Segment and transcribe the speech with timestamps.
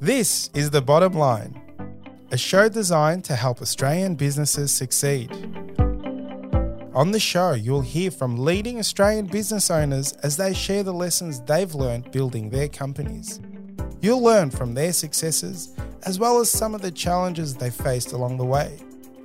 [0.00, 1.58] This is The Bottom Line,
[2.30, 5.30] a show designed to help Australian businesses succeed.
[6.92, 11.40] On the show, you'll hear from leading Australian business owners as they share the lessons
[11.40, 13.40] they've learned building their companies.
[14.02, 18.36] You'll learn from their successes as well as some of the challenges they faced along
[18.36, 18.78] the way.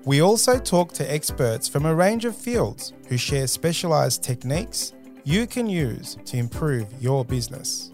[0.05, 4.93] We also talk to experts from a range of fields who share specialised techniques
[5.25, 7.91] you can use to improve your business.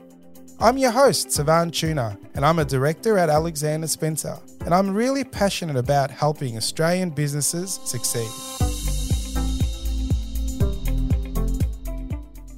[0.60, 5.24] I'm your host, Savan Tuna, and I'm a director at Alexander Spencer, and I'm really
[5.24, 8.28] passionate about helping Australian businesses succeed.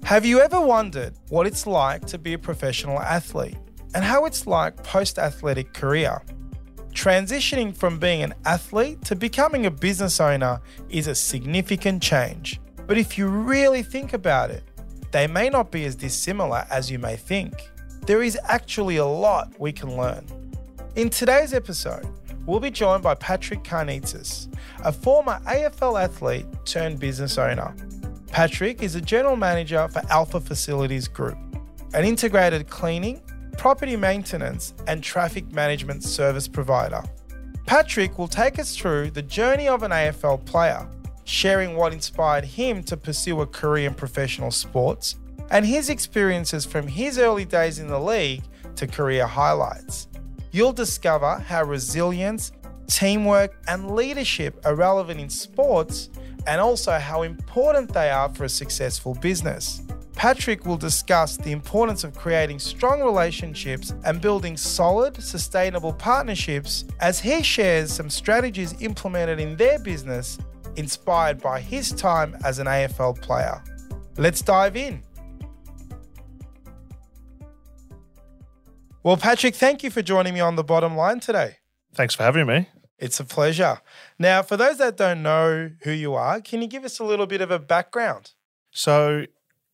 [0.05, 3.57] Have you ever wondered what it's like to be a professional athlete
[3.93, 6.21] and how it's like post athletic career?
[6.93, 12.61] Transitioning from being an athlete to becoming a business owner is a significant change.
[12.87, 14.63] But if you really think about it,
[15.11, 17.55] they may not be as dissimilar as you may think.
[18.09, 20.25] There is actually a lot we can learn.
[20.95, 22.07] In today's episode,
[22.47, 24.51] we'll be joined by Patrick Karnezis,
[24.83, 27.71] a former AFL athlete turned business owner.
[28.31, 31.37] Patrick is a general manager for Alpha Facilities Group,
[31.93, 33.21] an integrated cleaning,
[33.59, 37.03] property maintenance, and traffic management service provider.
[37.67, 40.89] Patrick will take us through the journey of an AFL player,
[41.25, 45.17] sharing what inspired him to pursue a career in professional sports
[45.51, 48.43] and his experiences from his early days in the league
[48.75, 50.07] to career highlights.
[50.51, 52.51] You'll discover how resilience,
[52.87, 56.09] teamwork, and leadership are relevant in sports
[56.47, 59.81] and also how important they are for a successful business.
[60.15, 67.19] Patrick will discuss the importance of creating strong relationships and building solid, sustainable partnerships as
[67.19, 70.37] he shares some strategies implemented in their business
[70.75, 73.63] inspired by his time as an AFL player.
[74.17, 75.01] Let's dive in.
[79.09, 81.55] Well, Patrick, thank you for joining me on the bottom line today.
[81.95, 82.69] Thanks for having me.
[82.99, 83.81] It's a pleasure.
[84.19, 87.25] Now, for those that don't know who you are, can you give us a little
[87.25, 88.33] bit of a background?
[88.69, 89.25] So,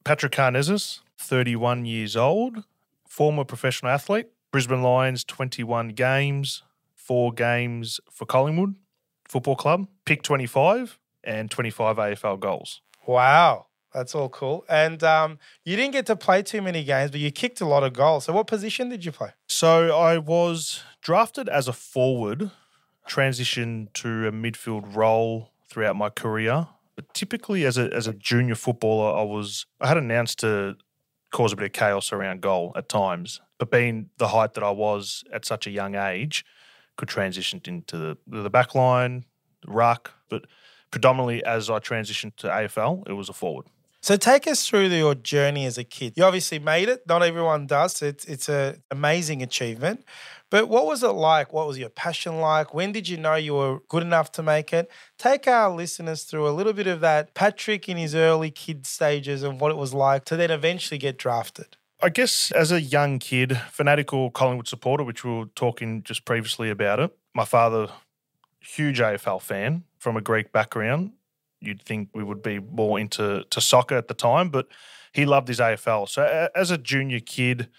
[0.05, 2.63] Patrick Karnezis, 31 years old,
[3.05, 8.75] former professional athlete, Brisbane Lions, 21 games, four games for Collingwood
[9.27, 12.79] Football Club, pick 25, and 25 AFL goals.
[13.05, 13.65] Wow,
[13.95, 14.65] that's all cool.
[14.69, 17.83] And um, you didn't get to play too many games, but you kicked a lot
[17.83, 18.25] of goals.
[18.25, 19.31] So, what position did you play?
[19.47, 22.51] So, I was drafted as a forward,
[23.09, 28.55] transitioned to a midfield role throughout my career but typically, as a as a junior
[28.55, 30.77] footballer, I was I had announced to
[31.31, 33.41] cause a bit of chaos around goal at times.
[33.57, 36.45] But being the height that I was at such a young age,
[36.95, 39.25] could transition into the the back line,
[39.65, 40.45] the ruck, but
[40.89, 43.65] predominantly as I transitioned to AFL, it was a forward.
[44.05, 46.13] So take us through your journey as a kid.
[46.15, 47.07] You obviously made it.
[47.07, 48.03] Not everyone does.
[48.03, 50.05] It's it's an amazing achievement.
[50.51, 51.51] But what was it like?
[51.51, 52.71] What was your passion like?
[52.71, 54.91] When did you know you were good enough to make it?
[55.17, 59.41] Take our listeners through a little bit of that Patrick in his early kid stages
[59.41, 61.75] and what it was like to then eventually get drafted.
[61.99, 66.69] I guess as a young kid, fanatical Collingwood supporter, which we were talking just previously
[66.69, 67.17] about it.
[67.33, 67.87] My father,
[68.59, 71.13] huge AFL fan from a Greek background.
[71.65, 74.67] You'd think we would be more into to soccer at the time, but
[75.13, 76.09] he loved his AFL.
[76.09, 77.69] So as a junior kid,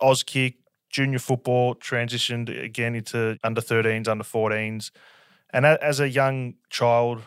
[0.00, 0.56] Auskick,
[0.90, 4.90] junior football, transitioned again into under 13s, under 14s.
[5.50, 7.22] And as a young child,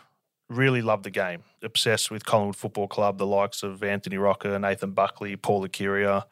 [0.48, 1.42] really loved the game.
[1.62, 6.24] Obsessed with Collingwood Football Club, the likes of Anthony Rocca, Nathan Buckley, Paul Licuria,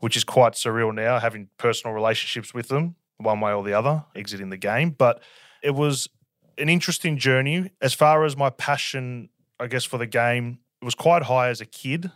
[0.00, 4.04] which is quite surreal now, having personal relationships with them, one way or the other,
[4.14, 4.90] exiting the game.
[4.90, 5.22] But
[5.62, 6.08] it was
[6.58, 7.70] an interesting journey.
[7.80, 11.60] As far as my passion, I guess, for the game, it was quite high as
[11.60, 12.10] a kid.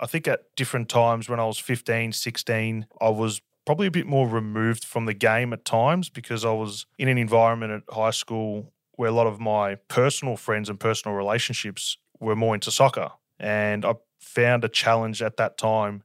[0.00, 4.06] I think at different times when I was 15, 16, I was probably a bit
[4.06, 8.10] more removed from the game at times because I was in an environment at high
[8.10, 13.10] school where a lot of my personal friends and personal relationships were more into soccer.
[13.38, 16.02] And I found a challenge at that time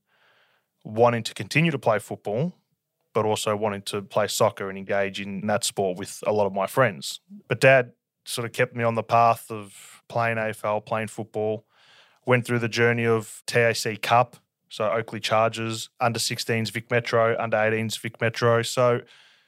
[0.84, 2.56] wanting to continue to play football,
[3.14, 6.54] but also wanting to play soccer and engage in that sport with a lot of
[6.54, 7.20] my friends.
[7.48, 7.94] But dad
[8.26, 11.66] sort of kept me on the path of playing AFL, playing football,
[12.26, 14.38] went through the journey of TAC Cup
[14.70, 18.62] so Oakleigh Chargers, under 16s Vic Metro, under 18s Vic Metro.
[18.62, 19.02] So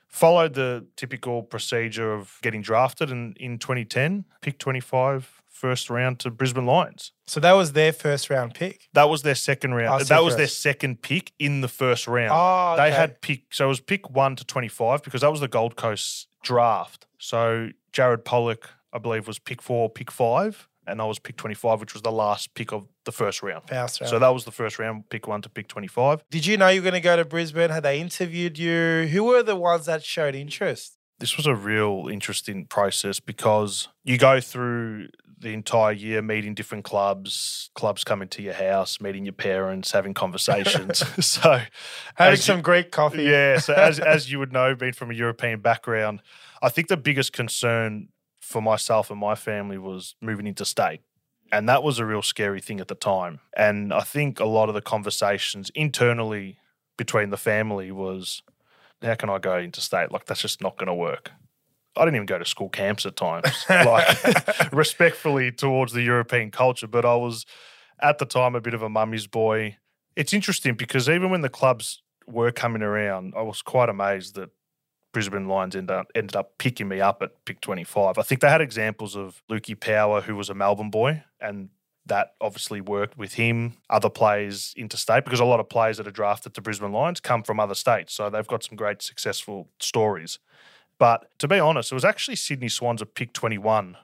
[0.08, 6.32] followed the typical procedure of getting drafted and in 2010, pick 25, first round to
[6.32, 7.12] Brisbane Lions.
[7.28, 8.90] So that was their first round pick.
[8.94, 10.02] That was their second round.
[10.02, 12.32] Oh, that was their second pick in the first round.
[12.34, 12.90] Oh, okay.
[12.90, 15.76] They had pick so it was pick 1 to 25 because that was the Gold
[15.76, 17.06] Coast draft.
[17.20, 21.80] So Jared Polec I believe was pick 4, pick 5 and I was pick 25,
[21.80, 23.68] which was the last pick of the first round.
[23.68, 24.10] First round.
[24.10, 26.24] So that was the first round, pick one to pick 25.
[26.30, 27.70] Did you know you were going to go to Brisbane?
[27.70, 29.08] Had they interviewed you?
[29.12, 30.98] Who were the ones that showed interest?
[31.22, 35.08] This was a real interesting process because you go through
[35.38, 40.14] the entire year meeting different clubs, clubs coming to your house, meeting your parents, having
[40.14, 41.04] conversations.
[41.26, 41.62] so
[42.16, 43.24] Having some you- Greek coffee.
[43.24, 46.22] Yeah, so as as you would know, being from a European background,
[46.62, 48.10] I think the biggest concern
[48.42, 51.02] for myself and my family was moving into state.
[51.54, 53.42] And that was a real scary thing at the time.
[53.56, 56.58] And I think a lot of the conversations internally
[56.98, 58.42] between the family was,
[59.02, 60.12] how can I go into state?
[60.12, 61.32] Like that's just not going to work.
[61.98, 66.88] I didn't even go to school camps at times, like respectfully towards the European culture,
[66.88, 67.46] but I was
[68.02, 69.78] at the time a bit of a mummy's boy.
[70.16, 74.50] It's interesting because even when the clubs were coming around, I was quite amazed that
[75.14, 78.18] Brisbane Lions ended up, ended up picking me up at pick 25.
[78.18, 81.70] I think they had examples of Lukey Power, who was a Melbourne boy, and
[82.06, 86.12] that obviously worked with him, other players interstate, because a lot of players that are
[86.12, 88.14] drafted to Brisbane Lions come from other states.
[88.14, 90.40] So they've got some great successful stories.
[90.98, 93.98] But to be honest, it was actually Sydney Swans at pick 21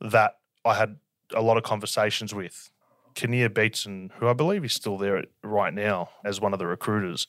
[0.00, 0.96] that I had
[1.34, 2.70] a lot of conversations with.
[3.14, 7.26] Kinnear Beatson, who I believe is still there right now as one of the recruiters.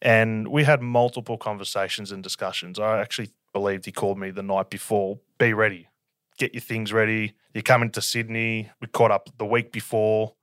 [0.00, 2.78] And we had multiple conversations and discussions.
[2.78, 5.88] I actually believed he called me the night before, be ready,
[6.38, 7.34] get your things ready.
[7.54, 8.70] You're coming to Sydney.
[8.80, 10.34] We caught up the week before.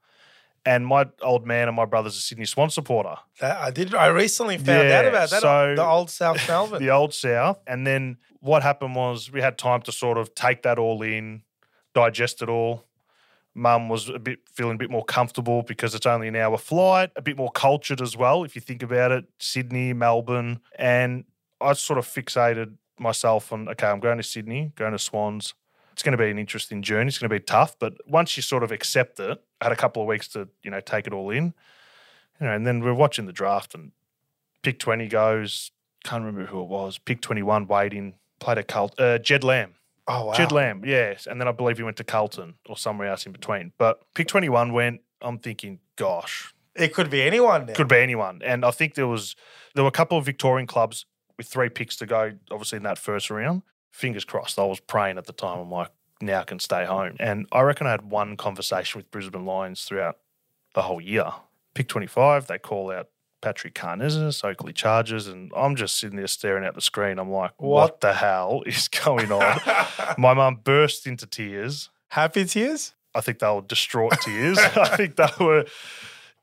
[0.65, 3.95] And my old man and my brother's a Sydney Swan supporter, That I did.
[3.95, 5.41] I recently found out about that.
[5.41, 6.81] so- the old South Melbourne.
[6.83, 7.59] the old South.
[7.65, 11.43] And then what happened was we had time to sort of take that all in,
[11.95, 12.85] digest it all.
[13.55, 17.09] Mum was a bit feeling a bit more comfortable because it's only an hour flight,
[17.15, 19.25] a bit more cultured as well, if you think about it.
[19.39, 20.59] Sydney, Melbourne.
[20.77, 21.23] And
[21.59, 25.55] I sort of fixated myself on okay, I'm going to Sydney, going to Swans.
[25.99, 27.09] It's going to be an interesting journey.
[27.09, 29.75] It's going to be tough, but once you sort of accept it, I had a
[29.75, 31.53] couple of weeks to you know take it all in,
[32.39, 33.91] you know, and then we're watching the draft and
[34.63, 35.71] pick twenty goes.
[36.05, 36.99] Can't remember who it was.
[36.99, 38.97] Pick twenty one, waiting played a cult.
[38.97, 39.73] Uh, Jed Lamb,
[40.07, 40.33] oh wow.
[40.35, 43.33] Jed Lamb, yes, and then I believe he went to Carlton or somewhere else in
[43.33, 43.73] between.
[43.77, 45.01] But pick twenty one went.
[45.21, 47.73] I'm thinking, gosh, It could be anyone now.
[47.73, 48.41] could be anyone.
[48.41, 49.35] And I think there was
[49.75, 51.05] there were a couple of Victorian clubs
[51.37, 53.63] with three picks to go, obviously in that first round.
[53.91, 54.59] Fingers crossed.
[54.59, 55.59] I was praying at the time.
[55.59, 55.89] I'm like,
[56.21, 57.15] now I can stay home.
[57.19, 60.17] And I reckon I had one conversation with Brisbane Lions throughout
[60.75, 61.25] the whole year.
[61.73, 63.07] Pick 25, they call out
[63.41, 67.19] Patrick Karnezis, Oakleigh Chargers, and I'm just sitting there staring at the screen.
[67.19, 68.01] I'm like, what, What?
[68.01, 69.59] the hell is going on?
[70.17, 71.89] My mum burst into tears.
[72.09, 72.93] Happy tears?
[73.15, 74.57] I think they were distraught tears.
[74.75, 75.65] I think they were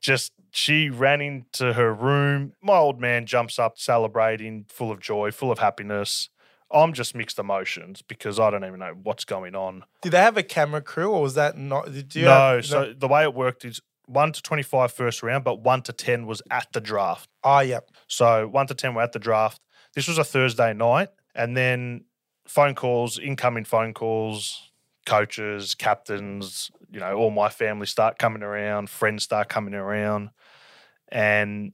[0.01, 2.53] just, she ran into her room.
[2.61, 6.29] My old man jumps up, celebrating, full of joy, full of happiness.
[6.71, 9.83] I'm just mixed emotions because I don't even know what's going on.
[10.01, 11.91] Did they have a camera crew or was that not?
[11.91, 15.43] Did you no, have- so the way it worked is 1 to 25 first round,
[15.43, 17.29] but 1 to 10 was at the draft.
[17.43, 17.89] Oh, yep.
[18.07, 19.61] So 1 to 10 were at the draft.
[19.93, 21.09] This was a Thursday night.
[21.35, 22.05] And then
[22.47, 24.71] phone calls, incoming phone calls,
[25.05, 30.29] coaches, captains, you know, all my family start coming around, friends start coming around.
[31.09, 31.73] And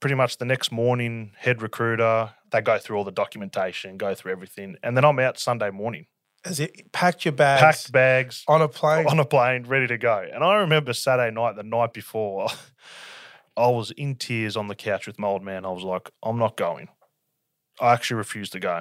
[0.00, 4.32] pretty much the next morning, head recruiter, they go through all the documentation, go through
[4.32, 4.76] everything.
[4.82, 6.06] And then I'm out Sunday morning,
[6.44, 9.06] As it packed your bags packed bags, on a plane?
[9.08, 10.24] on a plane, ready to go.
[10.32, 12.48] And I remember Saturday night, the night before,
[13.56, 15.64] I was in tears on the couch with my old man.
[15.66, 16.88] I was like, I'm not going.
[17.80, 18.80] I actually refuse to go.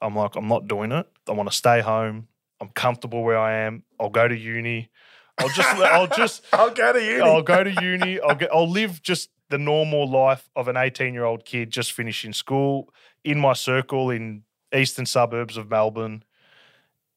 [0.00, 1.06] I'm like, I'm not doing it.
[1.28, 2.28] I want to stay home.
[2.60, 3.84] I'm comfortable where I am.
[3.98, 4.90] I'll go to uni.
[5.38, 7.20] I'll just, I'll just, I'll go to uni.
[7.22, 8.20] I'll go to uni.
[8.20, 11.92] I'll get, I'll live just the normal life of an 18 year old kid just
[11.92, 12.92] finishing school
[13.24, 14.42] in my circle in
[14.74, 16.24] eastern suburbs of Melbourne.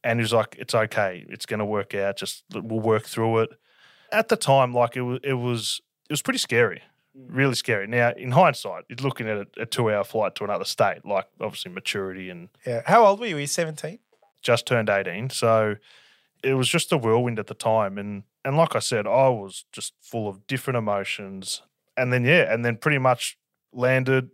[0.04, 1.26] And he was like, "It's okay.
[1.30, 2.18] It's going to work out.
[2.18, 3.52] Just we'll work through it."
[4.12, 6.82] At the time, like it was, it was, it was pretty scary,
[7.18, 7.26] mm.
[7.30, 7.88] really scary.
[7.88, 11.72] Now, in hindsight, you're looking at a, a two-hour flight to another state, like obviously
[11.72, 12.82] maturity and yeah.
[12.86, 13.36] How old were you?
[13.36, 14.00] Were you 17?
[14.44, 15.32] just turned 18.
[15.32, 15.78] So
[16.44, 17.98] it was just a whirlwind at the time.
[17.98, 21.62] And and like I said, I was just full of different emotions.
[21.98, 23.38] And then yeah, and then pretty much
[23.72, 24.30] landed.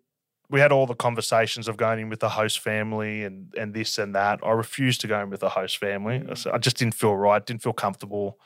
[0.49, 3.97] We had all the conversations of going in with the host family and and this
[3.97, 4.39] and that.
[4.43, 6.19] I refused to go in with the host family.
[6.19, 6.53] Mm.
[6.53, 8.39] I just didn't feel right, didn't feel comfortable.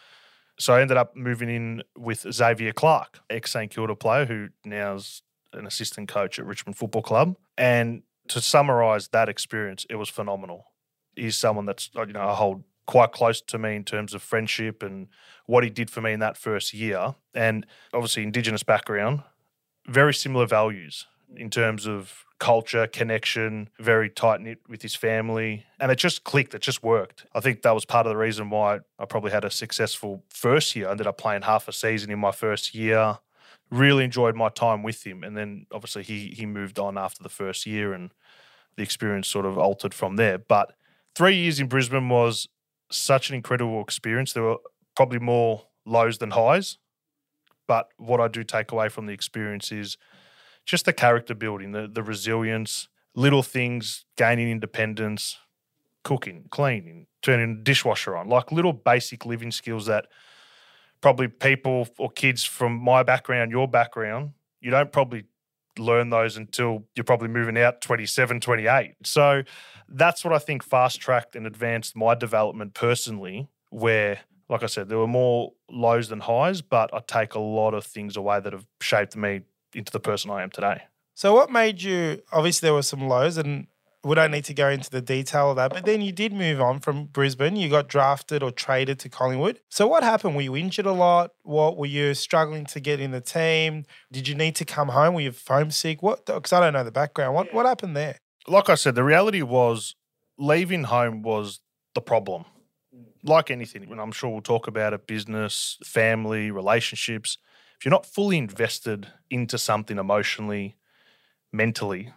[0.60, 4.96] So I ended up moving in with Xavier Clark, ex St Kilda player, who now
[4.96, 5.22] is
[5.54, 7.38] an assistant coach at Richmond Football Club.
[7.58, 10.66] And to summarize that experience, it was phenomenal
[11.16, 14.84] he's someone that's you know I hold quite close to me in terms of friendship
[14.84, 15.08] and
[15.46, 17.16] what he did for me in that first year.
[17.34, 19.24] And obviously, Indigenous background,
[19.88, 25.66] very similar values in terms of culture, connection, very tight knit with his family.
[25.80, 26.54] And it just clicked.
[26.54, 27.26] It just worked.
[27.34, 30.76] I think that was part of the reason why I probably had a successful first
[30.76, 30.88] year.
[30.88, 33.20] I ended up playing half a season in my first year.
[33.72, 35.24] Really enjoyed my time with him.
[35.24, 38.12] And then obviously he he moved on after the first year and
[38.76, 40.38] the experience sort of altered from there.
[40.38, 40.74] But
[41.16, 42.48] three years in Brisbane was
[42.96, 44.34] such an incredible experience.
[44.34, 44.58] There were
[44.96, 46.78] probably more lows than highs.
[47.68, 49.98] But what I do take away from the experience is
[50.66, 55.38] just the character building, the the resilience, little things, gaining independence,
[56.04, 60.08] cooking, cleaning, turning the dishwasher on, like little basic living skills that
[61.02, 64.32] probably people or kids from my background, your background,
[64.62, 65.26] you don't probably
[65.78, 68.96] learn those until you're probably moving out 27, 28.
[69.04, 69.44] So
[69.90, 74.90] that's what I think fast tracked and advanced my development personally, where like I said,
[74.90, 78.54] there were more lows than highs, but I take a lot of things away that
[78.54, 79.42] have shaped me
[79.74, 80.84] into the person I am today.
[81.16, 82.22] So, what made you?
[82.32, 83.68] Obviously, there were some lows, and
[84.04, 85.72] we don't need to go into the detail of that.
[85.72, 87.56] But then you did move on from Brisbane.
[87.56, 89.62] You got drafted or traded to Collingwood.
[89.70, 90.36] So, what happened?
[90.36, 91.32] Were you injured a lot?
[91.44, 93.86] What were you struggling to get in the team?
[94.12, 95.14] Did you need to come home?
[95.14, 96.04] Were you homesick?
[96.04, 96.26] What?
[96.26, 97.36] Because I don't know the background.
[97.36, 98.18] What What happened there?
[98.48, 99.96] Like I said, the reality was
[100.38, 101.62] leaving home was
[101.96, 102.46] the problem.
[103.26, 107.38] Like anything, and I'm sure we'll talk about it business, family, relationships
[107.84, 110.78] if you're not fully invested into something emotionally,
[111.52, 112.14] mentally,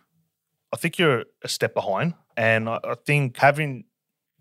[0.73, 2.15] I think you're a step behind.
[2.37, 3.85] And I, I think having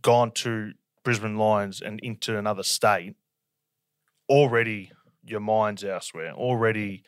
[0.01, 3.15] gone to Brisbane Lions and into another state,
[4.29, 4.91] already
[5.24, 6.34] your mind's elsewhere.
[6.34, 7.03] Already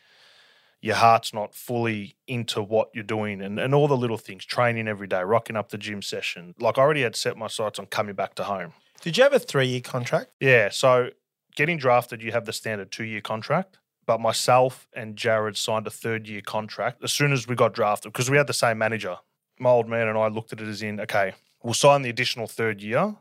[0.80, 4.86] your heart's not fully into what you're doing and, and all the little things, training
[4.86, 6.54] every day, rocking up the gym session.
[6.58, 8.72] Like I already had set my sights on coming back to home.
[9.00, 10.30] Did you have a three year contract?
[10.40, 10.68] Yeah.
[10.70, 11.10] So
[11.56, 13.78] getting drafted, you have the standard two year contract
[14.08, 18.10] but myself and Jared signed a third year contract as soon as we got drafted
[18.10, 19.18] because we had the same manager.
[19.60, 22.46] My old man and I looked at it as in, okay, we'll sign the additional
[22.46, 23.14] third year.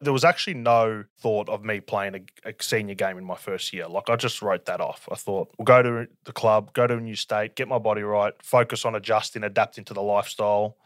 [0.00, 3.74] There was actually no thought of me playing a, a, senior game in my first
[3.74, 3.86] year.
[3.86, 5.06] Like I just wrote that off.
[5.12, 8.02] I thought we'll go to the club, go to a new state, get my body
[8.02, 10.78] right, focus on adjusting, adapting to the lifestyle.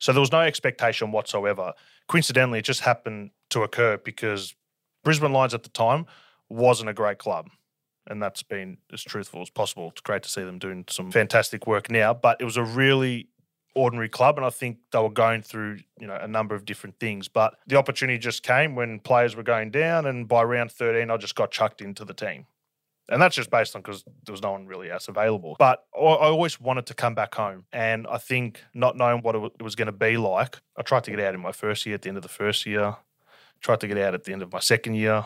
[0.00, 1.72] So there was no expectation whatsoever.
[2.08, 4.56] Coincidentally, it just happened to occur because
[5.04, 6.06] Brisbane Lions at the time
[6.48, 7.48] wasn't a great club
[8.08, 9.88] and that's been as truthful as possible.
[9.90, 13.28] It's great to see them doing some fantastic work now, but it was a really
[13.74, 16.98] ordinary club and I think they were going through, you know, a number of different
[16.98, 21.10] things, but the opportunity just came when players were going down and by round 13
[21.10, 22.46] I just got chucked into the team.
[23.10, 25.56] And that's just based on because there was no one really else available.
[25.58, 27.64] But I always wanted to come back home.
[27.72, 31.10] And I think not knowing what it was going to be like, I tried to
[31.10, 32.96] get out in my first year at the end of the first year,
[33.60, 35.24] tried to get out at the end of my second year.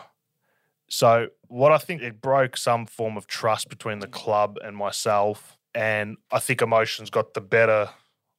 [0.93, 5.57] So, what I think it broke some form of trust between the club and myself.
[5.73, 7.89] And I think emotions got the better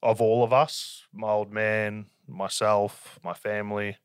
[0.05, 3.97] of all of us my old man, myself, my family.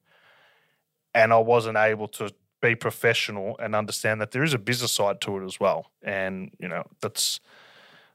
[1.14, 5.22] And I wasn't able to be professional and understand that there is a business side
[5.22, 5.92] to it as well.
[6.02, 7.40] And, you know, that's,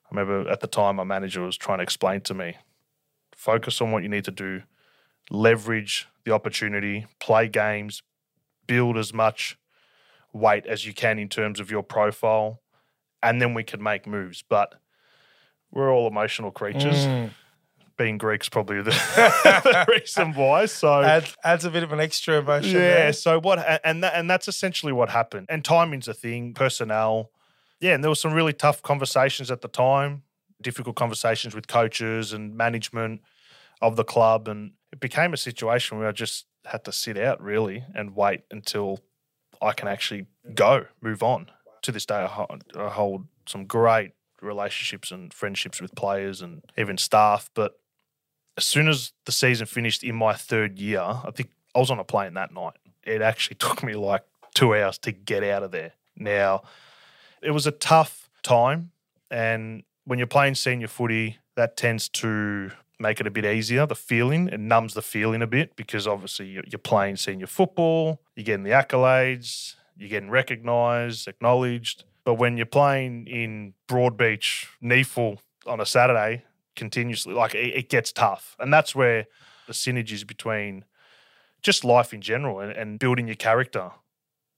[0.06, 2.56] I remember at the time my manager was trying to explain to me
[3.36, 4.62] focus on what you need to do,
[5.30, 8.02] leverage the opportunity, play games,
[8.66, 9.56] build as much
[10.34, 12.60] weight as you can in terms of your profile,
[13.22, 14.42] and then we can make moves.
[14.46, 14.74] But
[15.70, 17.06] we're all emotional creatures.
[17.06, 17.30] Mm.
[17.96, 20.66] Being Greek's probably the, the, reason why.
[20.66, 22.72] So adds, adds a bit of an extra emotion.
[22.72, 22.80] Yeah.
[22.80, 23.12] There.
[23.12, 23.80] So what?
[23.84, 25.46] And that, and that's essentially what happened.
[25.48, 26.54] And timing's a thing.
[26.54, 27.30] Personnel.
[27.80, 30.22] Yeah, and there were some really tough conversations at the time.
[30.60, 33.20] Difficult conversations with coaches and management
[33.80, 37.42] of the club, and it became a situation where I just had to sit out
[37.42, 39.00] really and wait until
[39.60, 41.50] I can actually go, move on.
[41.82, 47.50] To this day, I hold some great relationships and friendships with players and even staff.
[47.54, 47.78] But
[48.56, 51.98] as soon as the season finished in my third year, I think I was on
[51.98, 52.74] a plane that night.
[53.02, 55.92] It actually took me like two hours to get out of there.
[56.16, 56.62] Now,
[57.42, 58.92] it was a tough time.
[59.30, 63.86] And when you're playing senior footy, that tends to make it a bit easier.
[63.86, 68.44] The feeling, it numbs the feeling a bit because obviously you're playing senior football, you're
[68.44, 72.04] getting the accolades, you're getting recognised, acknowledged.
[72.24, 76.44] But when you're playing in Broadbeach, NEAFL on a Saturday
[76.76, 78.56] continuously, like it, it, gets tough.
[78.58, 79.26] And that's where
[79.66, 80.84] the synergies between
[81.62, 83.90] just life in general and, and building your character,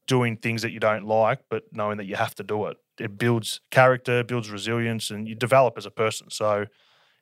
[0.06, 2.76] doing things that you don't like, but knowing that you have to do it.
[2.98, 6.30] It builds character, builds resilience, and you develop as a person.
[6.30, 6.66] So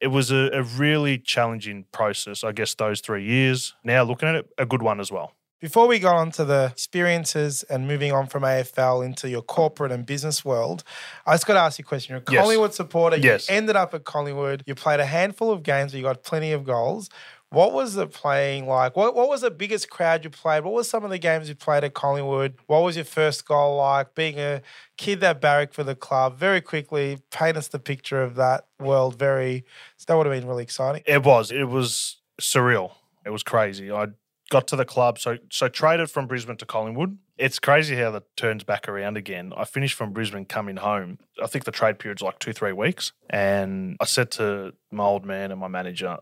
[0.01, 3.75] it was a, a really challenging process, I guess, those three years.
[3.85, 5.33] Now looking at it, a good one as well.
[5.61, 9.93] Before we go on to the experiences and moving on from AFL into your corporate
[9.93, 10.85] and business world,
[11.25, 12.13] I just got to ask you a question.
[12.13, 12.43] You're a Yes.
[12.43, 13.17] Collingwood supporter.
[13.17, 13.49] Yes.
[13.49, 14.63] You ended up at Collingwood.
[14.67, 17.09] You played a handful of games where you got plenty of goals.
[17.55, 18.97] What was the playing like?
[18.97, 20.65] What, what was the biggest crowd you played?
[20.65, 22.57] What was some of the games you played at Collingwood?
[22.67, 24.17] What was your first goal like?
[24.17, 24.61] Being a
[24.97, 29.19] kid that barracked for the club, very quickly, paint us the picture of that world.
[29.19, 29.65] Very,
[30.07, 31.03] that would have been really exciting.
[31.07, 31.53] It was.
[31.53, 32.93] It was surreal.
[33.25, 33.91] It was crazy.
[33.91, 34.09] I
[34.51, 37.19] got to the club, so so traded from Brisbane to Collingwood.
[37.39, 39.53] It's crazy how that turns back around again.
[39.57, 41.19] I finished from Brisbane coming home.
[41.43, 43.13] I think the trade period's like two, three weeks.
[43.31, 46.19] And I said to my old man and my manager,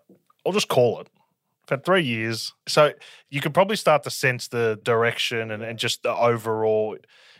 [0.47, 1.09] I'll just call it.
[1.71, 2.53] I've three years.
[2.67, 2.93] So
[3.31, 6.97] you could probably start to sense the direction and, and just the overall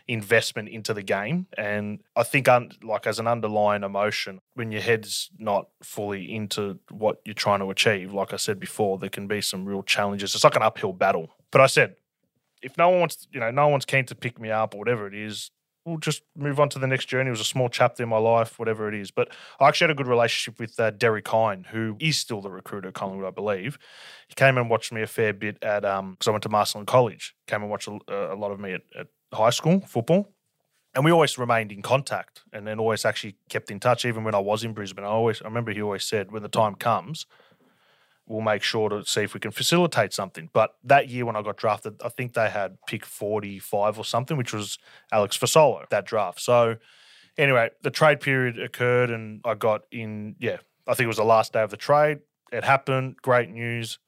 [0.07, 1.47] investment into the game.
[1.57, 6.79] And I think, un, like as an underlying emotion, when your head's not fully into
[6.89, 10.35] what you're trying to achieve, like I said before, there can be some real challenges.
[10.35, 11.29] It's like an uphill battle.
[11.51, 11.95] But I said,
[12.61, 15.07] if no one wants, you know, no one's keen to pick me up or whatever
[15.07, 15.51] it is,
[15.85, 17.27] we'll just move on to the next journey.
[17.27, 19.11] It was a small chapter in my life, whatever it is.
[19.11, 22.51] But I actually had a good relationship with uh, Derek Hine, who is still the
[22.51, 23.77] recruiter at Collingwood, I believe.
[24.27, 26.85] He came and watched me a fair bit at, um, because I went to Marcellin
[26.85, 30.33] College, came and watched a, a lot of me at, at high school football.
[30.95, 34.35] And we always remained in contact and then always actually kept in touch, even when
[34.35, 35.03] I was in Brisbane.
[35.03, 37.25] I always, I remember he always said, when the time comes,
[38.27, 40.49] we'll make sure to see if we can facilitate something.
[40.53, 44.37] But that year when I got drafted, I think they had pick 45 or something,
[44.37, 44.77] which was
[45.11, 46.41] Alex Fasolo, that draft.
[46.41, 46.77] So
[47.37, 51.23] anyway, the trade period occurred and I got in, yeah, I think it was the
[51.23, 52.19] last day of the trade.
[52.51, 53.17] It happened.
[53.21, 53.99] Great news.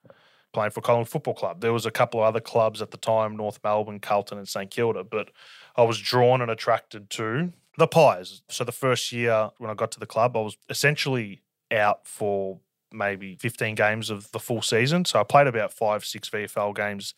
[0.54, 1.60] Playing for Collingwood Football Club.
[1.60, 4.72] There was a couple of other clubs at the time, North Melbourne, Carlton, and St
[4.72, 5.32] Kilda, but
[5.76, 8.42] I was drawn and attracted to the Pies.
[8.50, 11.42] So the first year when I got to the club, I was essentially
[11.72, 12.60] out for
[12.92, 15.06] maybe 15 games of the full season.
[15.06, 17.14] So I played about five, six VFL games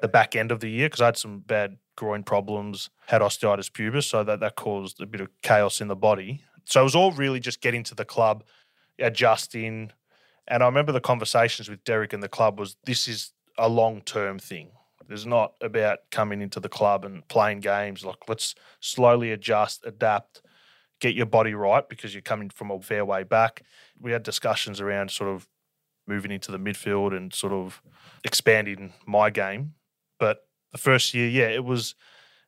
[0.00, 3.70] the back end of the year because I had some bad groin problems, had osteitis
[3.70, 6.42] pubis, so that, that caused a bit of chaos in the body.
[6.64, 8.44] So it was all really just getting to the club,
[8.98, 9.92] adjusting.
[10.48, 14.02] And I remember the conversations with Derek and the club was this is a long
[14.02, 14.70] term thing.
[15.08, 18.04] There's not about coming into the club and playing games.
[18.04, 20.42] Like let's slowly adjust, adapt,
[21.00, 23.62] get your body right because you're coming from a fair way back.
[24.00, 25.48] We had discussions around sort of
[26.06, 27.82] moving into the midfield and sort of
[28.24, 29.74] expanding my game.
[30.18, 31.94] But the first year, yeah, it was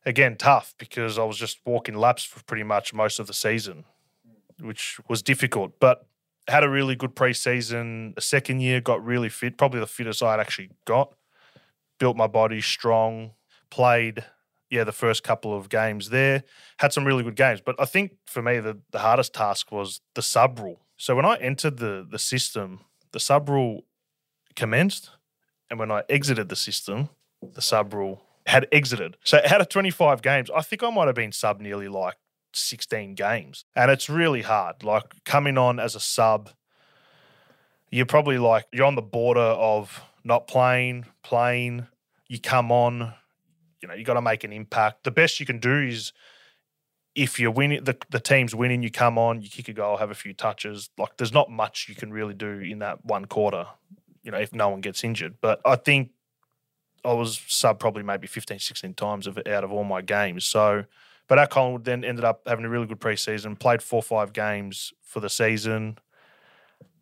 [0.05, 3.85] again tough because I was just walking laps for pretty much most of the season,
[4.59, 5.73] which was difficult.
[5.79, 6.05] But
[6.47, 8.15] had a really good preseason.
[8.15, 11.13] The second year got really fit, probably the fittest I had actually got.
[11.99, 13.31] Built my body strong,
[13.69, 14.23] played
[14.69, 16.43] yeah, the first couple of games there.
[16.77, 17.61] Had some really good games.
[17.61, 20.79] But I think for me, the, the hardest task was the sub rule.
[20.99, 22.81] So when I entered the, the system,
[23.13, 23.85] the sub rule
[24.55, 25.11] commenced.
[25.69, 27.07] And when I exited the system,
[27.41, 29.15] the sub rule had exited.
[29.23, 32.15] So out of 25 games, I think I might have been sub nearly like
[32.53, 33.63] 16 games.
[33.77, 34.83] And it's really hard.
[34.83, 36.49] Like coming on as a sub,
[37.89, 41.87] you're probably like, you're on the border of not playing, playing.
[42.27, 43.13] You come on,
[43.81, 45.05] you know, you got to make an impact.
[45.05, 46.11] The best you can do is
[47.19, 50.09] if you're winning, the, the team's winning, you come on, you kick a goal, have
[50.09, 50.89] a few touches.
[50.97, 53.67] Like there's not much you can really do in that one quarter,
[54.23, 55.35] you know, if no one gets injured.
[55.41, 56.11] But I think
[57.03, 60.45] I was sub probably maybe 15, 16 times of out of all my games.
[60.45, 60.85] So,
[61.27, 64.31] but our Collingwood then ended up having a really good preseason, played four or five
[64.31, 65.97] games for the season,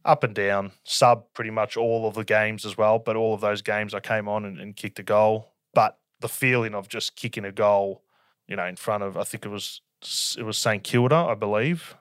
[0.03, 2.97] up and down, sub pretty much all of the games as well.
[2.97, 5.53] But all of those games I came on and, and kicked a goal.
[5.75, 8.01] But the feeling of just kicking a goal,
[8.47, 11.95] you know, in front of I think it was it was St Kilda, I believe.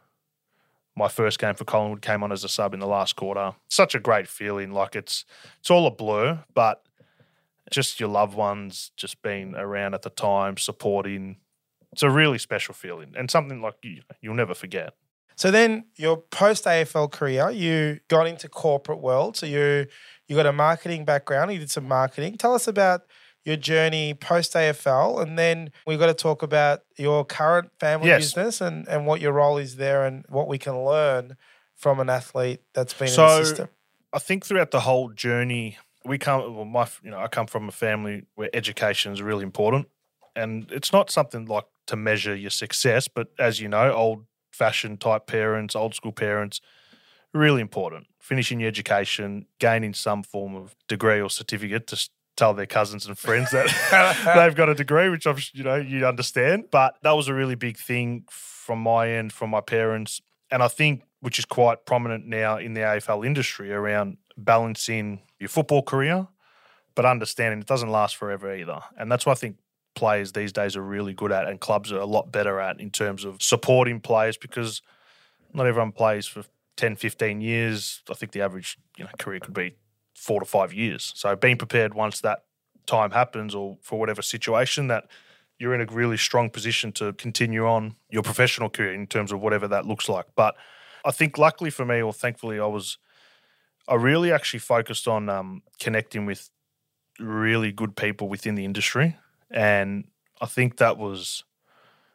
[0.94, 3.54] My first game for Collingwood came on as a sub in the last quarter.
[3.68, 4.72] Such a great feeling.
[4.72, 5.24] Like it's
[5.60, 6.82] it's all a blur, but
[7.70, 11.36] just your loved ones just being around at the time, supporting.
[11.92, 14.94] It's a really special feeling and something like you, you'll never forget.
[15.36, 19.36] So then your post AFL career, you got into corporate world.
[19.36, 19.86] So you
[20.28, 21.52] you got a marketing background.
[21.52, 22.36] You did some marketing.
[22.38, 23.02] Tell us about
[23.46, 28.34] your journey post AFL, and then we've got to talk about your current family Yes.
[28.34, 31.36] business and and what your role is there, and what we can learn
[31.74, 33.68] from an athlete that's been in the system.
[34.12, 36.56] I think throughout the whole journey, we come.
[36.56, 39.88] Well, my you know, I come from a family where education is really important,
[40.34, 45.00] and it's not something like to measure your success, but as you know, old fashioned
[45.00, 46.60] type parents, old school parents,
[47.32, 48.06] really important.
[48.20, 53.18] Finishing your education, gaining some form of degree or certificate to tell their cousins and
[53.18, 53.66] friends that
[54.36, 56.66] they've got a degree, which I'm, you know, you understand.
[56.70, 60.20] But that was a really big thing from my end, from my parents,
[60.50, 65.48] and I think which is quite prominent now in the AFL industry around balancing your
[65.48, 66.28] football career,
[66.94, 68.80] but understanding it doesn't last forever either.
[68.98, 69.56] And that's what I think
[69.94, 72.90] players these days are really good at and clubs are a lot better at in
[72.90, 74.82] terms of supporting players because
[75.54, 76.44] not everyone plays for
[76.76, 78.02] 10, 15 years.
[78.10, 79.74] I think the average you know career could be
[80.16, 81.12] four to five years.
[81.14, 82.44] So being prepared once that
[82.86, 85.04] time happens or for whatever situation that
[85.58, 89.40] you're in a really strong position to continue on your professional career in terms of
[89.40, 90.26] whatever that looks like.
[90.34, 90.56] But
[91.04, 92.98] I think luckily for me or thankfully I was
[93.88, 96.50] I really actually focused on um, connecting with
[97.20, 99.16] really good people within the industry.
[99.50, 100.04] And
[100.40, 101.44] I think that was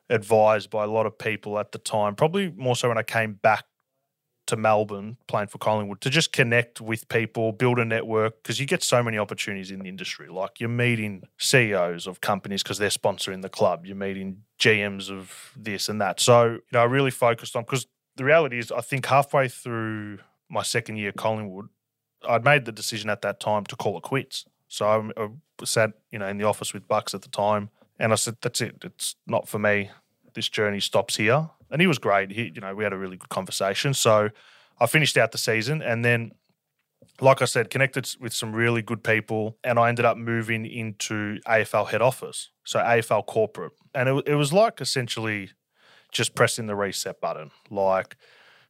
[0.09, 3.33] advised by a lot of people at the time, probably more so when I came
[3.33, 3.63] back
[4.51, 8.65] to Melbourne playing for Collingwood to just connect with people, build a network because you
[8.65, 10.27] get so many opportunities in the industry.
[10.27, 15.53] Like you're meeting CEOs of companies because they're sponsoring the club, you're meeting GMs of
[15.55, 16.19] this and that.
[16.19, 17.87] So, you know, I really focused on because
[18.17, 21.69] the reality is, I think halfway through my second year at Collingwood,
[22.27, 24.43] I'd made the decision at that time to call it quits.
[24.67, 25.29] So I, I
[25.63, 28.59] sat, you know, in the office with Bucks at the time, and I said, "That's
[28.61, 28.83] it.
[28.83, 29.91] It's not for me.
[30.33, 32.31] This journey stops here." And he was great.
[32.31, 33.93] He, you know, we had a really good conversation.
[33.93, 34.29] So
[34.79, 36.31] I finished out the season, and then,
[37.19, 41.39] like I said, connected with some really good people, and I ended up moving into
[41.47, 45.51] AFL head office, so AFL corporate, and it, it was like essentially
[46.11, 48.17] just pressing the reset button, like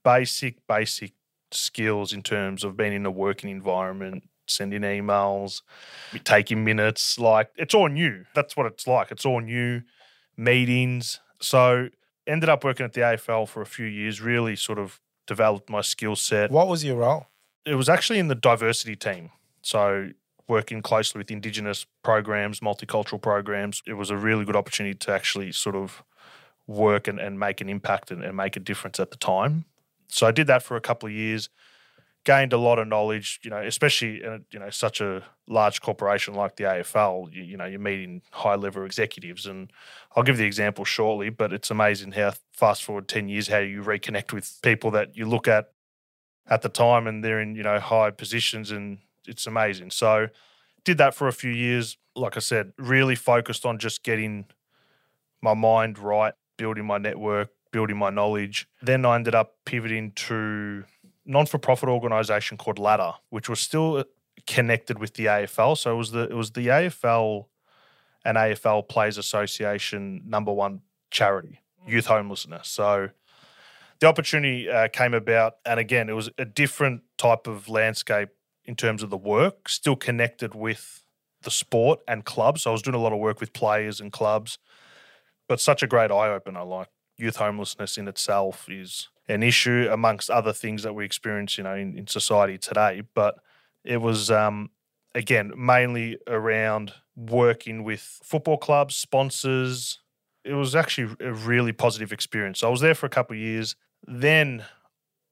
[0.04, 1.14] basic, basic
[1.52, 5.62] skills in terms of being in a working environment, sending emails,
[6.24, 7.18] taking minutes.
[7.18, 8.26] Like it's all new.
[8.36, 9.12] That's what it's like.
[9.12, 9.82] It's all new
[10.38, 11.20] meetings.
[11.40, 11.90] So
[12.28, 15.82] ended up working at the AFL for a few years, really sort of developed my
[15.82, 16.52] skill set.
[16.52, 17.28] What was your role?
[17.66, 19.32] It was actually in the diversity team.
[19.62, 20.10] So
[20.48, 23.82] working closely with Indigenous programs, multicultural programs.
[23.86, 26.04] It was a really good opportunity to actually sort of
[26.68, 29.66] work and, and make an impact and, and make a difference at the time.
[30.08, 31.50] So I did that for a couple of years
[32.24, 35.82] gained a lot of knowledge, you know, especially in a, you know such a large
[35.82, 37.34] corporation like the AFL.
[37.34, 39.72] You, you, know, you're meeting high level executives, and
[40.16, 41.30] I'll give the example shortly.
[41.30, 45.26] But it's amazing how fast forward ten years, how you reconnect with people that you
[45.26, 45.72] look at
[46.48, 49.92] at the time, and they're in you know high positions, and it's amazing.
[49.92, 50.28] So,
[50.84, 51.98] did that for a few years.
[52.14, 54.46] Like I said, really focused on just getting
[55.42, 58.68] my mind right, building my network, building my knowledge.
[58.82, 60.84] Then I ended up pivoting to
[61.26, 64.04] non for profit organization called Ladder, which was still uh,
[64.48, 65.78] connected with the AFL.
[65.78, 67.46] So it was the it was the AFL
[68.24, 72.68] and AFL Players Association number one charity, youth homelessness.
[72.68, 73.10] So
[74.00, 78.30] the opportunity uh, came about, and again, it was a different type of landscape
[78.66, 81.04] in terms of the work, still connected with
[81.44, 82.64] the sport and clubs.
[82.64, 84.60] So I was doing a lot of work with players and clubs,
[85.48, 86.64] but such a great eye opener.
[86.64, 91.64] Like youth homelessness in itself is an issue amongst other things that we experience, you
[91.64, 93.04] know, in, in society today.
[93.14, 93.36] But
[93.84, 94.70] it was um,
[95.16, 100.00] again mainly around working with football clubs, sponsors.
[100.44, 102.64] It was actually a really positive experience.
[102.64, 103.76] I was there for a couple of years.
[104.06, 104.66] Then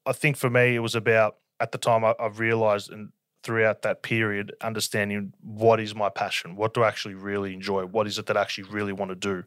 [0.05, 3.09] I think for me it was about at the time I, I've realized and
[3.41, 8.05] throughout that period understanding what is my passion, what do I actually really enjoy, what
[8.05, 9.43] is it that I actually really want to do.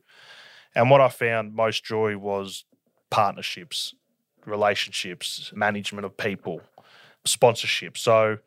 [0.75, 2.65] And what I found most joy was
[3.11, 3.95] partnerships
[4.47, 6.61] relationships, management of people,
[7.25, 7.97] sponsorship.
[7.99, 8.39] So,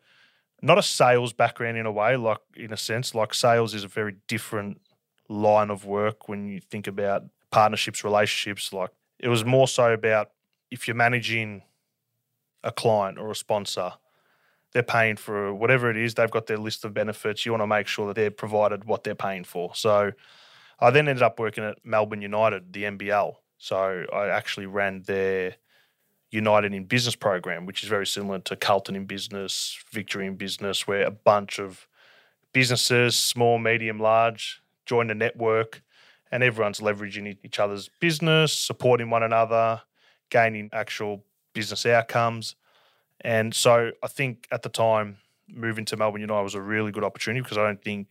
[0.62, 3.88] not a sales background in a way, like in a sense, like sales is a
[3.88, 4.80] very different
[5.28, 8.72] line of work when you think about partnerships, relationships.
[8.72, 10.30] Like it was more so about
[10.70, 11.62] if you're managing
[12.64, 13.92] a client or a sponsor,
[14.72, 17.44] they're paying for whatever it is, they've got their list of benefits.
[17.44, 19.74] You want to make sure that they're provided what they're paying for.
[19.74, 20.12] So,
[20.78, 23.34] I then ended up working at Melbourne United, the NBL.
[23.58, 25.56] So I actually ran their
[26.36, 30.86] United in Business program, which is very similar to Carlton in Business, Victory in Business,
[30.86, 31.88] where a bunch of
[32.52, 35.82] businesses, small, medium, large, join a network
[36.30, 39.82] and everyone's leveraging each other's business, supporting one another,
[40.30, 42.56] gaining actual business outcomes.
[43.20, 45.18] And so I think at the time,
[45.48, 48.08] moving to Melbourne United was a really good opportunity because I don't think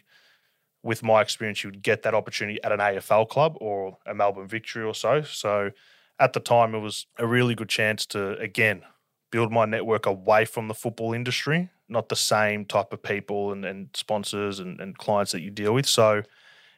[0.83, 4.47] with my experience you would get that opportunity at an AFL club or a Melbourne
[4.47, 5.21] Victory or so.
[5.23, 5.71] So
[6.19, 8.83] at the time, it was a really good chance to, again,
[9.31, 13.65] build my network away from the football industry, not the same type of people and,
[13.65, 15.85] and sponsors and, and clients that you deal with.
[15.85, 16.23] So,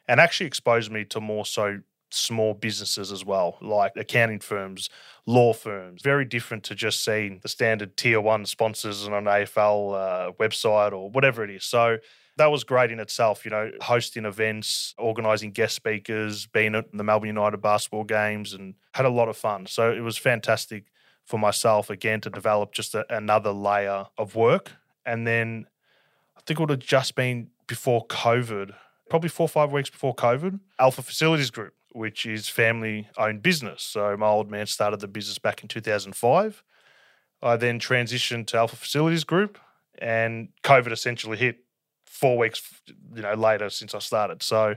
[0.08, 4.88] and actually exposed me to more so small businesses as well, like accounting firms,
[5.26, 6.02] law firms.
[6.02, 10.92] Very different to just seeing the standard tier one sponsors on an AFL uh, website
[10.92, 11.64] or whatever it is.
[11.64, 11.98] So
[12.38, 17.04] that was great in itself, you know, hosting events, organizing guest speakers, being at the
[17.04, 19.66] Melbourne United basketball games, and had a lot of fun.
[19.66, 20.84] So it was fantastic
[21.24, 24.72] for myself, again, to develop just a, another layer of work.
[25.04, 25.66] And then
[26.36, 28.72] I think it would have just been before COVID,
[29.10, 33.82] probably four or five weeks before COVID, Alpha Facilities Group, which is family owned business.
[33.82, 36.62] So my old man started the business back in 2005.
[37.42, 39.58] I then transitioned to Alpha Facilities Group,
[40.00, 41.58] and COVID essentially hit
[42.18, 42.62] four weeks,
[43.14, 44.42] you know, later since I started.
[44.42, 44.74] So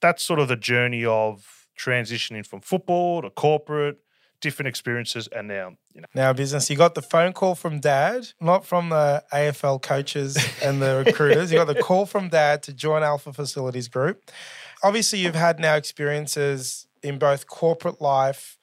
[0.00, 3.98] that's sort of the journey of transitioning from football to corporate,
[4.40, 6.06] different experiences, and now, you know.
[6.14, 10.80] Now, business, you got the phone call from dad, not from the AFL coaches and
[10.80, 11.52] the recruiters.
[11.52, 14.30] You got the call from dad to join Alpha Facilities Group.
[14.82, 18.58] Obviously, you've had now experiences in both corporate life,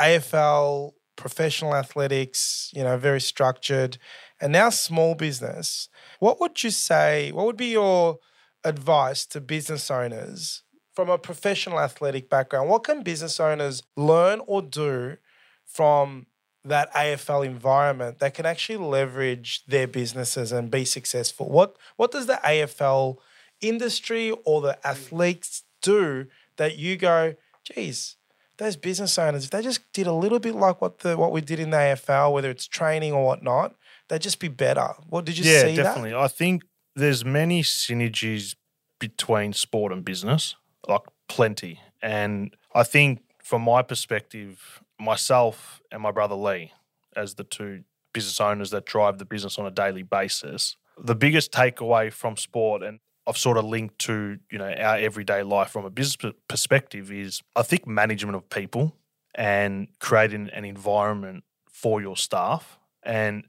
[0.00, 3.98] AFL, professional athletics, you know, very structured,
[4.40, 5.88] and now small business.
[6.22, 7.32] What would you say?
[7.32, 8.20] What would be your
[8.62, 10.62] advice to business owners
[10.94, 12.70] from a professional athletic background?
[12.70, 15.16] What can business owners learn or do
[15.64, 16.26] from
[16.64, 21.48] that AFL environment that can actually leverage their businesses and be successful?
[21.50, 23.16] What what does the AFL
[23.60, 28.14] industry or the athletes do that you go, geez,
[28.58, 31.40] those business owners, if they just did a little bit like what the what we
[31.40, 33.74] did in the AFL, whether it's training or whatnot,
[34.12, 34.90] they'd just be better.
[35.08, 35.74] What did you yeah, see?
[35.74, 36.10] definitely.
[36.10, 36.18] That?
[36.18, 38.54] I think there's many synergies
[39.00, 40.54] between sport and business,
[40.86, 41.80] like plenty.
[42.02, 46.72] And I think from my perspective, myself and my brother Lee,
[47.16, 51.50] as the two business owners that drive the business on a daily basis, the biggest
[51.50, 55.86] takeaway from sport, and I've sort of linked to you know our everyday life from
[55.86, 58.94] a business perspective, is I think management of people
[59.34, 62.78] and creating an environment for your staff.
[63.02, 63.44] And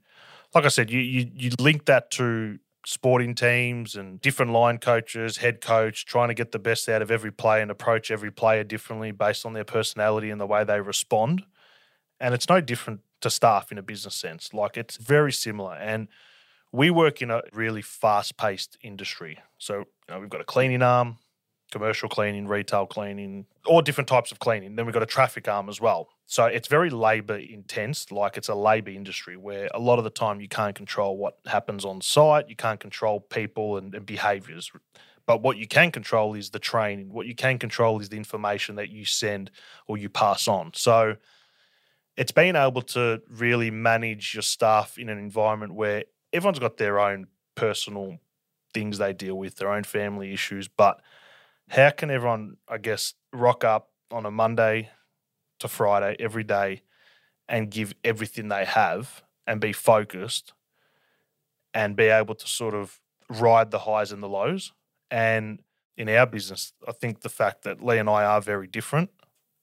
[0.54, 5.38] like I said, you you, you link that to sporting teams and different line coaches,
[5.38, 8.62] head coach, trying to get the best out of every player and approach every player
[8.62, 11.44] differently based on their personality and the way they respond.
[12.20, 14.52] And it's no different to staff in a business sense.
[14.52, 15.74] Like it's very similar.
[15.74, 16.08] And
[16.72, 19.38] we work in a really fast paced industry.
[19.58, 21.16] So, you know, we've got a cleaning arm,
[21.74, 24.76] commercial cleaning, retail cleaning, all different types of cleaning.
[24.76, 26.08] Then we've got a traffic arm as well.
[26.26, 30.10] So it's very labor intense, like it's a labor industry where a lot of the
[30.10, 34.70] time you can't control what happens on site, you can't control people and, and behaviors.
[35.26, 37.12] But what you can control is the training.
[37.12, 39.50] What you can control is the information that you send
[39.88, 40.70] or you pass on.
[40.74, 41.16] So
[42.16, 47.00] it's being able to really manage your staff in an environment where everyone's got their
[47.00, 48.18] own personal
[48.72, 50.68] things they deal with, their own family issues.
[50.68, 51.00] But
[51.68, 54.90] how can everyone, I guess, rock up on a Monday
[55.60, 56.82] to Friday every day
[57.48, 60.52] and give everything they have and be focused
[61.72, 64.72] and be able to sort of ride the highs and the lows?
[65.10, 65.60] And
[65.96, 69.10] in our business, I think the fact that Lee and I are very different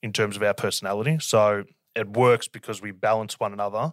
[0.02, 1.18] in terms of our personality.
[1.20, 3.92] So it works because we balance one another.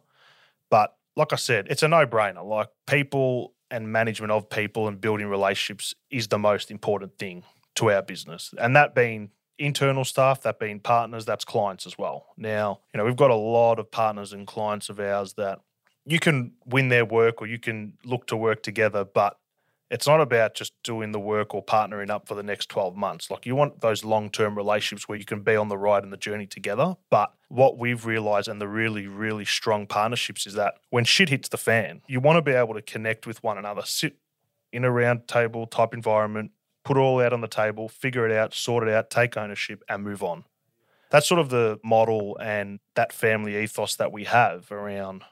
[0.69, 2.45] But like I said, it's a no brainer.
[2.45, 7.43] Like people and management of people and building relationships is the most important thing
[7.79, 8.53] to our business.
[8.57, 12.27] And that being internal staff, that being partners, that's clients as well.
[12.37, 15.59] Now, you know, we've got a lot of partners and clients of ours that
[16.05, 19.37] you can win their work or you can look to work together, but
[19.89, 23.31] it's not about just doing the work or partnering up for the next 12 months.
[23.31, 26.11] Like you want those long term relationships where you can be on the ride and
[26.11, 26.95] the journey together.
[27.09, 31.49] But what we've realized and the really, really strong partnerships is that when shit hits
[31.49, 34.17] the fan, you want to be able to connect with one another, sit
[34.71, 36.51] in a round table type environment,
[36.83, 39.83] put it all out on the table, figure it out, sort it out, take ownership,
[39.89, 40.45] and move on.
[41.11, 45.23] That's sort of the model and that family ethos that we have around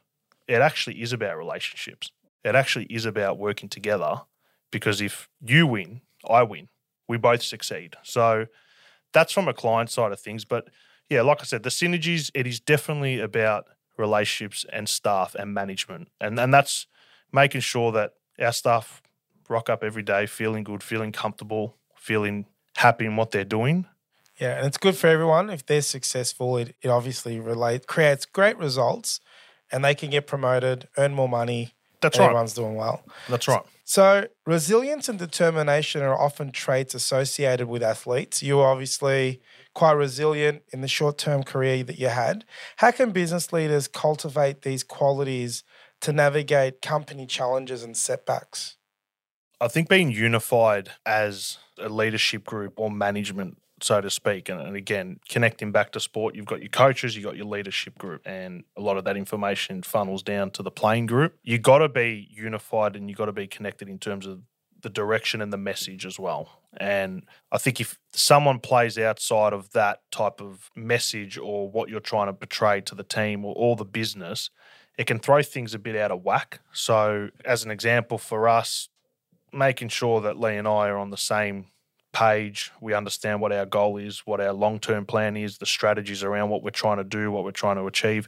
[0.47, 2.11] it actually is about relationships.
[2.43, 4.21] It actually is about working together
[4.71, 6.69] because if you win, I win.
[7.07, 7.95] We both succeed.
[8.03, 8.47] So
[9.13, 10.45] that's from a client side of things.
[10.45, 10.69] But
[11.09, 16.09] yeah, like I said, the synergies, it is definitely about relationships and staff and management.
[16.21, 16.87] And and that's
[17.31, 19.01] making sure that our staff
[19.49, 22.45] rock up every day feeling good, feeling comfortable, feeling
[22.77, 23.85] happy in what they're doing.
[24.39, 25.49] Yeah, and it's good for everyone.
[25.49, 29.19] If they're successful, it, it obviously relate creates great results
[29.71, 31.73] and they can get promoted, earn more money.
[32.01, 32.25] That's right.
[32.25, 33.03] Everyone's doing well.
[33.27, 33.63] That's right.
[33.83, 38.43] So, resilience and determination are often traits associated with athletes.
[38.43, 39.41] You were obviously
[39.73, 42.43] quite resilient in the short term career that you had.
[42.77, 45.63] How can business leaders cultivate these qualities
[46.01, 48.75] to navigate company challenges and setbacks?
[49.59, 54.75] I think being unified as a leadership group or management, so to speak, and, and,
[54.75, 58.63] again, connecting back to sport, you've got your coaches, you've got your leadership group, and
[58.75, 61.37] a lot of that information funnels down to the playing group.
[61.43, 64.41] You got to be unified and you got to be connected in terms of
[64.81, 66.61] the direction and the message as well.
[66.79, 71.99] And I think if someone plays outside of that type of message or what you're
[71.99, 74.51] trying to portray to the team or, or the business,
[74.97, 76.59] it can throw things a bit out of whack.
[76.73, 78.89] So, as an example for us,
[79.53, 81.67] making sure that Lee and I are on the same
[82.13, 82.71] page.
[82.81, 86.49] We understand what our goal is, what our long term plan is, the strategies around
[86.49, 88.27] what we're trying to do, what we're trying to achieve.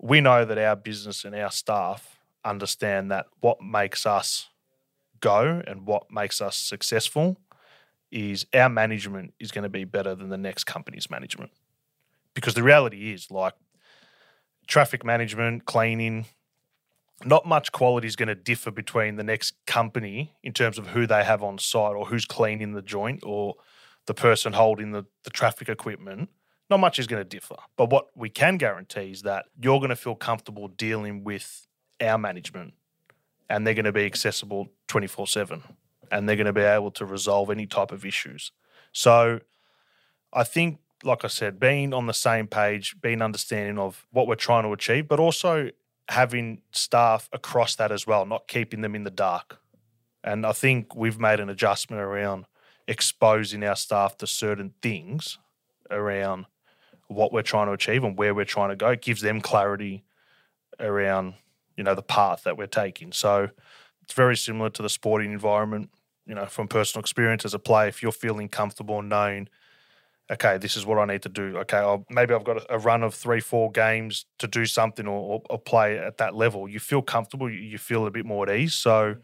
[0.00, 4.48] We know that our business and our staff understand that what makes us
[5.20, 7.38] go and what makes us successful
[8.10, 11.50] is our management is going to be better than the next company's management.
[12.34, 13.54] Because the reality is, like
[14.66, 16.26] traffic management, cleaning,
[17.24, 21.06] not much quality is going to differ between the next company in terms of who
[21.06, 23.54] they have on site or who's cleaning the joint or
[24.06, 26.28] the person holding the, the traffic equipment.
[26.70, 27.56] Not much is going to differ.
[27.76, 31.66] But what we can guarantee is that you're going to feel comfortable dealing with
[32.00, 32.74] our management
[33.48, 35.62] and they're going to be accessible 24 7
[36.10, 38.52] and they're going to be able to resolve any type of issues.
[38.92, 39.40] So
[40.32, 44.34] I think, like I said, being on the same page, being understanding of what we're
[44.34, 45.70] trying to achieve, but also
[46.08, 49.58] having staff across that as well, not keeping them in the dark.
[50.22, 52.46] And I think we've made an adjustment around
[52.86, 55.38] exposing our staff to certain things
[55.90, 56.46] around
[57.08, 58.90] what we're trying to achieve and where we're trying to go.
[58.90, 60.04] It gives them clarity
[60.80, 61.34] around,
[61.76, 63.12] you know, the path that we're taking.
[63.12, 63.50] So
[64.02, 65.90] it's very similar to the sporting environment,
[66.26, 67.88] you know, from personal experience as a player.
[67.88, 69.48] If you're feeling comfortable and knowing–
[70.30, 71.58] okay, this is what I need to do.
[71.58, 75.42] Okay, I'll, maybe I've got a, run of three, four games to do something or,
[75.50, 76.68] or, play at that level.
[76.68, 78.74] You feel comfortable, you, you, feel a bit more at ease.
[78.74, 79.16] So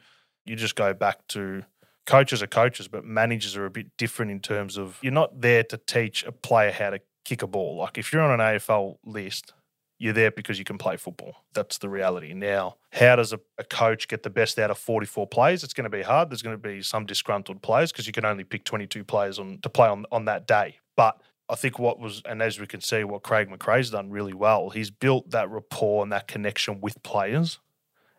[0.45, 1.65] you just go back to
[2.07, 5.63] coaches are coaches, but managers are a bit different in terms of you're not there
[5.65, 7.77] to teach a player how to kick a ball.
[7.77, 9.53] Like if you're on an AFL list,
[10.01, 11.45] you're there because you can play football.
[11.53, 12.33] That's the reality.
[12.33, 15.63] Now, how does a, a, coach get the best out of 44 players?
[15.63, 16.31] It's going to be hard.
[16.31, 19.59] There's going to be some disgruntled players because you can only pick 22 players on
[19.63, 20.79] to play on, on that day.
[21.01, 24.35] But I think what was, and as we can see, what Craig McRae's done really
[24.35, 27.59] well, he's built that rapport and that connection with players.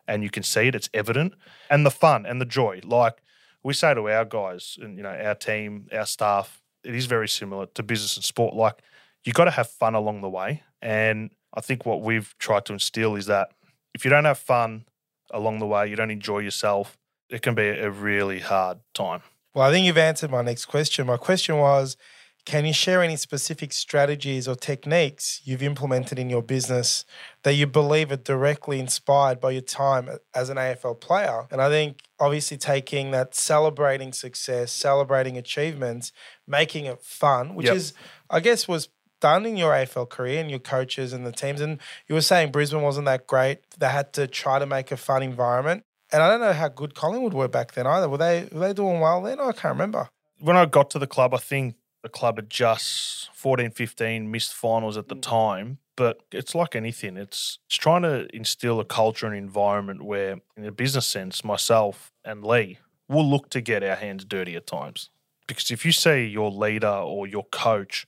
[0.08, 1.34] And you can see it, it's evident.
[1.70, 2.80] And the fun and the joy.
[2.82, 3.22] Like
[3.62, 7.28] we say to our guys and, you know, our team, our staff, it is very
[7.28, 8.52] similar to business and sport.
[8.52, 8.82] Like
[9.22, 10.64] you got to have fun along the way.
[10.82, 13.52] And I think what we've tried to instill is that
[13.94, 14.86] if you don't have fun
[15.30, 16.98] along the way, you don't enjoy yourself,
[17.30, 19.22] it can be a really hard time.
[19.54, 21.06] Well, I think you've answered my next question.
[21.06, 21.96] My question was
[22.44, 27.04] can you share any specific strategies or techniques you've implemented in your business
[27.44, 31.46] that you believe are directly inspired by your time as an AFL player?
[31.52, 36.12] And I think obviously taking that celebrating success, celebrating achievements,
[36.46, 37.76] making it fun, which yep.
[37.76, 37.92] is,
[38.28, 38.88] I guess, was
[39.20, 41.60] done in your AFL career and your coaches and the teams.
[41.60, 41.78] And
[42.08, 43.58] you were saying Brisbane wasn't that great.
[43.78, 45.84] They had to try to make a fun environment.
[46.12, 48.08] And I don't know how good Collingwood were back then either.
[48.08, 49.40] Were they were they doing well then?
[49.40, 50.08] I can't remember.
[50.40, 54.54] When I got to the club, I think the club had just 14, 15 missed
[54.54, 55.22] finals at the mm.
[55.22, 55.78] time.
[55.94, 57.16] But it's like anything.
[57.16, 62.12] It's, it's trying to instill a culture and environment where, in a business sense, myself
[62.24, 65.10] and Lee will look to get our hands dirty at times.
[65.46, 68.06] Because if you see your leader or your coach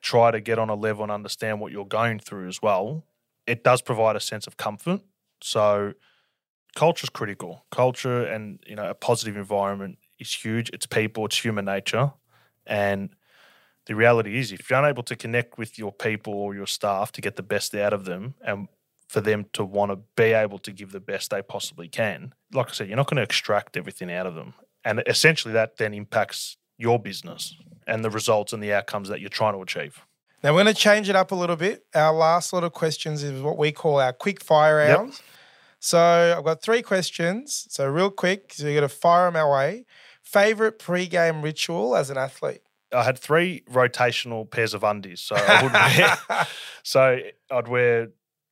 [0.00, 3.04] try to get on a level and understand what you're going through as well,
[3.46, 5.00] it does provide a sense of comfort.
[5.40, 5.94] So
[6.74, 7.64] culture is critical.
[7.70, 10.70] Culture and you know a positive environment is huge.
[10.70, 11.26] It's people.
[11.26, 12.12] It's human nature,
[12.66, 13.10] and
[13.86, 17.20] the reality is, if you're unable to connect with your people or your staff to
[17.20, 18.68] get the best out of them and
[19.08, 22.68] for them to want to be able to give the best they possibly can, like
[22.68, 24.54] I said, you're not going to extract everything out of them.
[24.84, 29.28] And essentially, that then impacts your business and the results and the outcomes that you're
[29.28, 30.04] trying to achieve.
[30.42, 31.84] Now, we're going to change it up a little bit.
[31.94, 35.18] Our last lot of questions is what we call our quick fire rounds.
[35.18, 35.26] Yep.
[35.78, 37.66] So I've got three questions.
[37.70, 39.84] So, real quick, so you're going to fire them our way.
[40.22, 42.62] Favorite pre-game ritual as an athlete?
[42.92, 46.46] I had three rotational pairs of undies, so I would wear.
[46.82, 47.18] so
[47.50, 48.08] I'd wear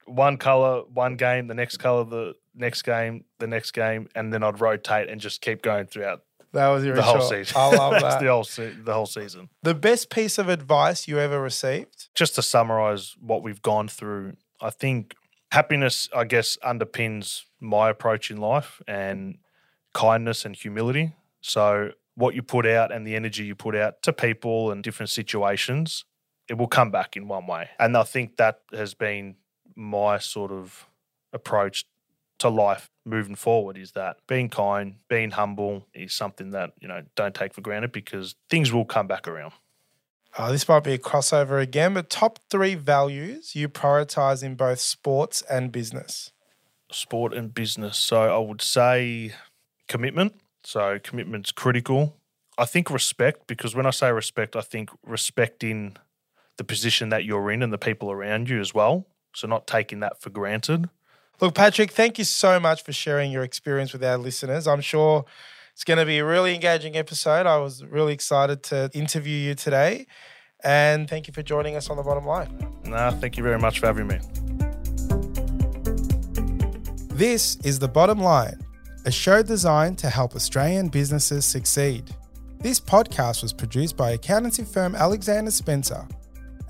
[0.06, 4.42] one color, one game, the next color, the next game, the next game, and then
[4.42, 6.22] I'd rotate and just keep going throughout.
[6.52, 7.56] That was your the whole season.
[7.56, 8.20] I love that.
[8.20, 9.50] the whole se- the whole season.
[9.62, 12.08] The best piece of advice you ever received?
[12.14, 15.14] Just to summarize what we've gone through, I think
[15.52, 19.38] happiness, I guess, underpins my approach in life and
[19.94, 21.14] kindness and humility.
[21.40, 25.10] So what you put out and the energy you put out to people and different
[25.10, 26.04] situations,
[26.48, 27.70] it will come back in one way.
[27.78, 29.36] And I think that has been
[29.74, 30.86] my sort of
[31.32, 31.86] approach
[32.38, 37.02] to life moving forward is that being kind, being humble is something that, you know,
[37.14, 39.52] don't take for granted because things will come back around.
[40.36, 44.78] Uh, this might be a crossover again, but top three values you prioritize in both
[44.78, 46.32] sports and business.
[46.92, 47.98] Sport and business.
[47.98, 49.32] So I would say
[49.88, 50.34] commitment.
[50.64, 52.16] So commitment's critical.
[52.58, 55.96] I think respect, because when I say respect, I think respecting
[56.58, 59.06] the position that you're in and the people around you as well.
[59.34, 60.90] So not taking that for granted.
[61.40, 64.66] Look, Patrick, thank you so much for sharing your experience with our listeners.
[64.66, 65.24] I'm sure
[65.80, 67.46] It's going to be a really engaging episode.
[67.46, 70.06] I was really excited to interview you today.
[70.62, 72.54] And thank you for joining us on the bottom line.
[72.84, 74.18] Nah, thank you very much for having me.
[77.14, 78.60] This is The Bottom Line,
[79.10, 82.14] a show designed to help Australian businesses succeed.
[82.60, 86.06] This podcast was produced by accountancy firm Alexander Spencer.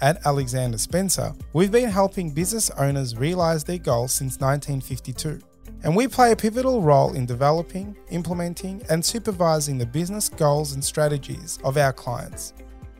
[0.00, 5.38] At Alexander Spencer, we've been helping business owners realize their goals since 1952
[5.84, 10.82] and we play a pivotal role in developing, implementing, and supervising the business goals and
[10.82, 12.54] strategies of our clients.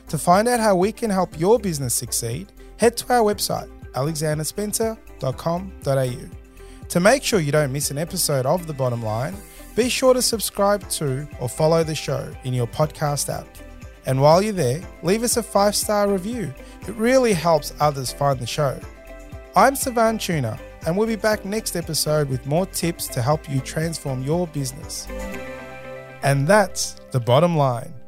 [0.09, 6.40] To find out how we can help your business succeed, head to our website, alexanderspencer.com.au.
[6.91, 9.37] To make sure you don't miss an episode of The Bottom Line,
[9.77, 13.47] be sure to subscribe to or follow the show in your podcast app.
[14.07, 16.53] And while you're there, leave us a five star review.
[16.89, 18.77] It really helps others find the show.
[19.55, 23.61] I'm Savan Tuna and we'll be back next episode with more tips to help you
[23.61, 25.07] transform your business.
[26.25, 28.00] And that's the bottom line.